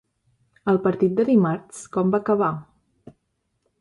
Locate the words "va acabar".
2.17-2.51